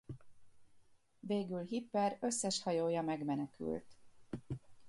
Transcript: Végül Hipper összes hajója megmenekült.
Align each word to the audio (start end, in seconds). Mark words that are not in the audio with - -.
Végül 1.19 1.61
Hipper 1.63 2.17
összes 2.21 2.61
hajója 2.63 3.01
megmenekült. 3.01 3.85